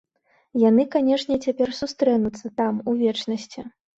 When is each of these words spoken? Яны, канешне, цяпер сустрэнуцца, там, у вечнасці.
Яны, 0.69 0.85
канешне, 0.95 1.37
цяпер 1.49 1.69
сустрэнуцца, 1.81 2.53
там, 2.61 2.81
у 2.93 2.97
вечнасці. 3.05 3.61